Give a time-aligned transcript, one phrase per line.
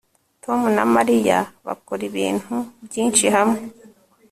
[0.43, 2.55] Tom na Mariya bakora ibintu
[2.85, 3.59] byinshi hamwe